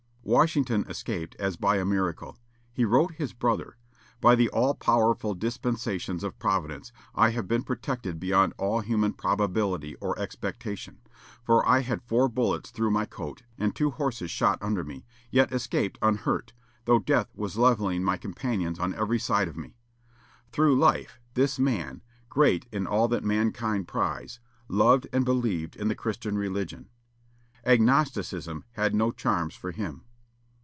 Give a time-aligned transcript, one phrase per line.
[0.23, 2.37] Washington escaped as by a miracle.
[2.71, 3.75] He wrote his brother,
[4.21, 9.95] "By the all powerful dispensations of Providence, I have been protected beyond all human probability
[9.95, 10.99] or expectation;
[11.43, 15.51] for I had four bullets through my coat, and two horses shot under me, yet
[15.51, 16.53] escaped unhurt,
[16.85, 19.75] though death was levelling my companions on every side of me."
[20.51, 24.39] Through life, this man, great in all that mankind prize,
[24.69, 26.89] loved and believed in the Christian religion.
[27.65, 30.03] Agnosticism had no charms for him.